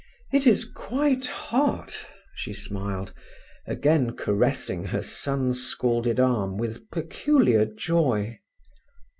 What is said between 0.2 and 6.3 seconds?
"It is quite hot," she smiled, again caressing her sun scalded